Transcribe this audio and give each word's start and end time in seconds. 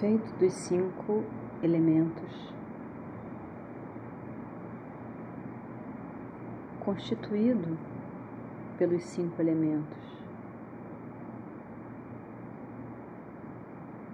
Feito 0.00 0.30
dos 0.38 0.52
cinco 0.52 1.24
elementos, 1.62 2.52
constituído 6.80 7.78
pelos 8.78 9.02
cinco 9.04 9.40
elementos: 9.40 9.98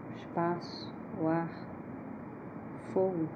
o 0.09 0.17
espaço, 0.19 0.93
o 1.21 1.27
ar, 1.27 1.51
o 2.77 2.93
fogo, 2.93 3.29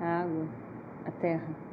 a 0.00 0.22
água, 0.22 0.46
a 1.04 1.10
terra. 1.10 1.65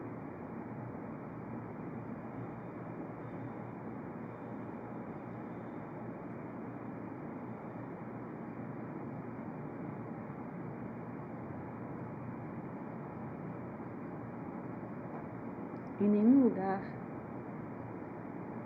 Em 16.03 16.09
nenhum 16.09 16.43
lugar 16.43 16.81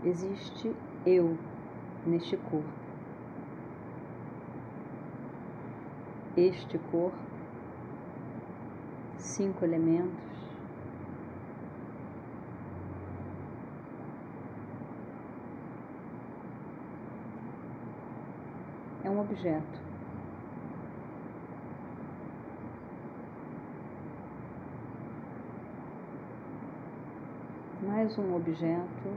existe 0.04 0.76
eu 1.06 1.38
neste 2.04 2.36
corpo. 2.36 2.68
Este 6.36 6.80
corpo, 6.80 7.16
cinco 9.20 9.64
elementos, 9.64 10.18
é 19.04 19.10
um 19.12 19.20
objeto. 19.20 19.87
Mais 27.98 28.16
um 28.20 28.36
objeto 28.36 29.10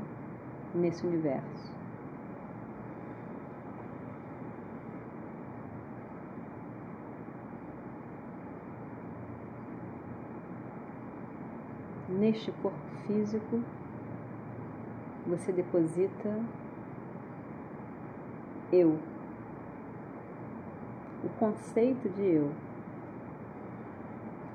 nesse 0.75 1.07
universo. 1.07 1.71
Neste 12.09 12.51
corpo 12.53 12.79
físico, 13.07 13.63
você 15.27 15.53
deposita 15.53 16.43
eu, 18.73 18.99
o 21.23 21.29
conceito 21.39 22.09
de 22.09 22.23
eu, 22.23 22.51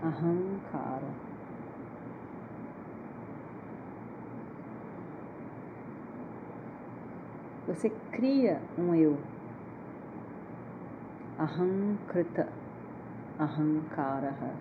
arrancara. 0.01 1.24
Você 7.67 7.89
cria 8.11 8.61
um 8.77 8.93
eu. 8.93 9.17
Ahankrita, 11.39 12.47
ahankaraha. 13.39 14.53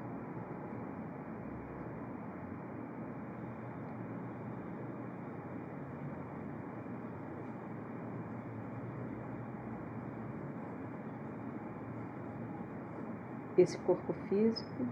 Esse 13.59 13.76
corpo 13.78 14.14
físico 14.28 14.87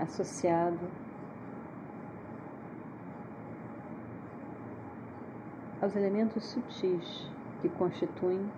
associado 0.00 1.05
aos 5.86 5.94
elementos 5.94 6.44
sutis 6.44 7.30
que 7.62 7.68
constituem 7.68 8.50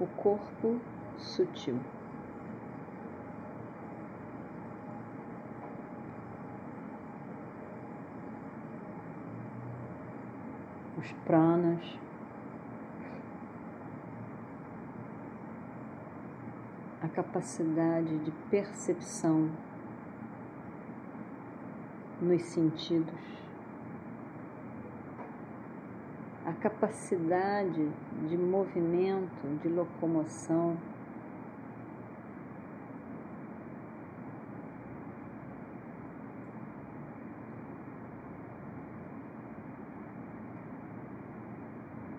o 0.00 0.06
corpo 0.06 0.80
sutil. 1.18 1.78
Os 10.96 11.12
pranas, 11.26 11.98
a 17.02 17.08
capacidade 17.08 18.18
de 18.20 18.30
percepção 18.50 19.50
nos 22.22 22.42
sentidos. 22.44 23.47
A 26.48 26.52
capacidade 26.54 27.90
de 28.26 28.38
movimento, 28.38 29.60
de 29.62 29.68
locomoção. 29.68 30.78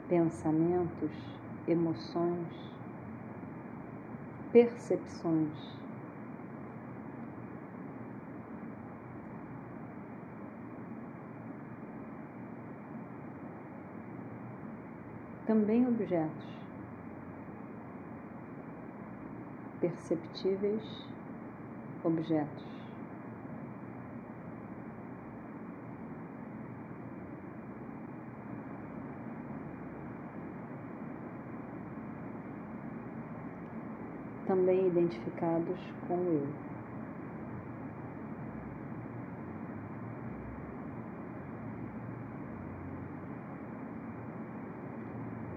Pensamentos, 0.07 1.11
emoções, 1.67 2.47
percepções. 4.51 5.79
Também 15.49 15.87
objetos 15.87 16.46
perceptíveis 19.81 20.84
objetos. 22.03 22.66
Também 34.46 34.85
identificados 34.85 35.79
com 36.07 36.13
o 36.13 36.31
eu. 36.31 36.69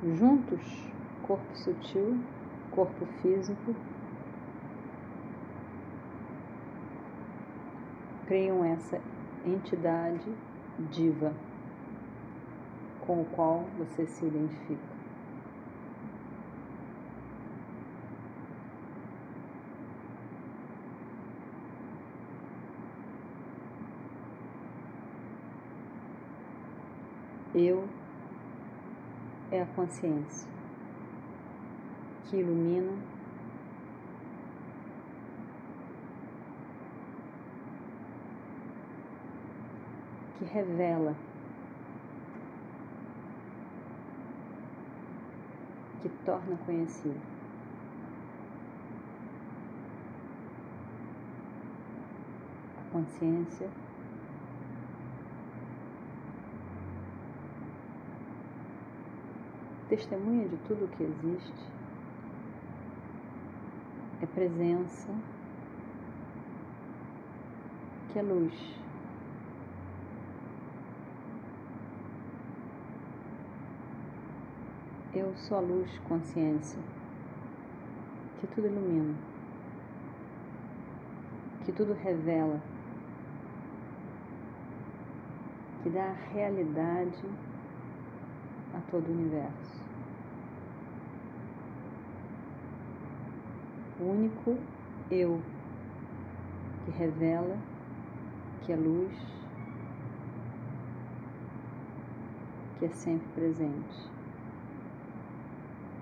Juntos, 0.02 0.60
corpo 1.22 1.56
sutil, 1.58 2.18
corpo 2.70 3.06
físico, 3.20 3.74
criam 8.26 8.64
essa 8.64 8.98
entidade 9.44 10.34
diva, 10.90 11.32
com 13.06 13.20
o 13.20 13.24
qual 13.26 13.60
você 13.78 14.06
se 14.06 14.24
identifica. 14.24 14.92
Eu 27.54 28.01
é 29.52 29.60
a 29.60 29.66
consciência 29.66 30.50
que 32.24 32.38
ilumina 32.38 32.92
que 40.38 40.44
revela 40.46 41.14
que 46.00 46.08
torna 46.24 46.56
conhecido. 46.64 47.20
A 52.78 52.92
consciência 52.92 53.70
testemunha 59.96 60.48
de 60.48 60.56
tudo 60.68 60.86
o 60.86 60.88
que 60.88 61.02
existe, 61.02 61.70
é 64.22 64.26
presença, 64.26 65.14
que 68.10 68.18
é 68.18 68.22
luz. 68.22 68.54
Eu 75.14 75.36
sou 75.36 75.58
a 75.58 75.60
luz, 75.60 75.98
consciência, 76.08 76.80
que 78.40 78.46
tudo 78.46 78.68
ilumina, 78.68 79.14
que 81.66 81.72
tudo 81.72 81.92
revela, 81.92 82.62
que 85.82 85.90
dá 85.90 86.04
a 86.04 86.32
realidade 86.32 87.22
todo 88.92 89.08
o 89.08 89.12
universo. 89.12 89.82
o 94.02 94.10
único 94.10 94.58
eu 95.10 95.40
que 96.84 96.90
revela 96.90 97.56
que 98.62 98.72
é 98.72 98.76
luz, 98.76 99.16
que 102.78 102.86
é 102.86 102.88
sempre 102.88 103.28
presente, 103.34 104.10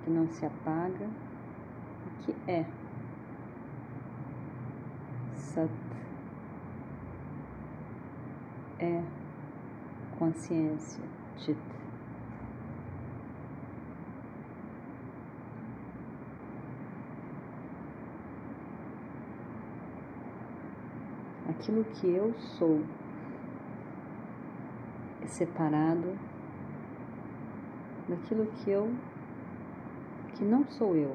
que 0.03 0.11
não 0.11 0.27
se 0.29 0.47
apaga 0.47 1.09
e 2.07 2.25
que 2.25 2.51
é 2.51 2.67
Sat 5.37 5.71
é 8.79 9.03
consciência, 10.19 11.05
Chit. 11.37 11.59
Aquilo 21.61 21.85
que 21.85 22.07
eu 22.07 22.33
sou 22.59 22.81
é 25.21 25.27
separado 25.27 26.17
daquilo 28.09 28.47
que 28.47 28.71
eu 28.71 28.91
que 30.35 30.43
não 30.43 30.65
sou 30.71 30.97
eu. 30.97 31.15